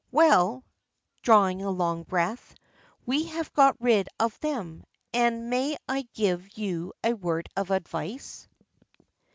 [0.11, 0.63] Well,"
[1.21, 2.55] drawing a long breath,
[3.05, 8.47] "we have got rid of them, and may I give you a word of advice?